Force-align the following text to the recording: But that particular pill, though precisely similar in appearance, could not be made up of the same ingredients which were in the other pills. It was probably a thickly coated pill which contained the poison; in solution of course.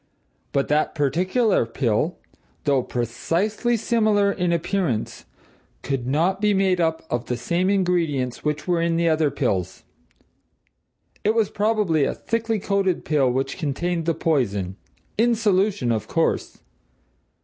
But 0.51 0.67
that 0.69 0.95
particular 0.95 1.63
pill, 1.67 2.17
though 2.63 2.81
precisely 2.81 3.77
similar 3.77 4.31
in 4.31 4.51
appearance, 4.51 5.25
could 5.83 6.07
not 6.07 6.41
be 6.41 6.55
made 6.55 6.81
up 6.81 7.05
of 7.11 7.27
the 7.27 7.37
same 7.37 7.69
ingredients 7.69 8.43
which 8.43 8.67
were 8.67 8.81
in 8.81 8.95
the 8.97 9.07
other 9.07 9.29
pills. 9.29 9.83
It 11.23 11.35
was 11.35 11.51
probably 11.51 12.03
a 12.05 12.15
thickly 12.15 12.59
coated 12.59 13.05
pill 13.05 13.29
which 13.31 13.59
contained 13.59 14.07
the 14.07 14.15
poison; 14.15 14.75
in 15.19 15.35
solution 15.35 15.91
of 15.91 16.07
course. 16.07 16.63